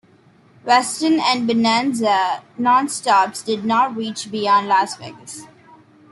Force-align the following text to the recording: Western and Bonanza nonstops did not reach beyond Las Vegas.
Western 0.65 1.19
and 1.19 1.45
Bonanza 1.45 2.41
nonstops 2.59 3.45
did 3.45 3.63
not 3.63 3.95
reach 3.95 4.31
beyond 4.31 4.67
Las 4.67 4.95
Vegas. 4.95 5.43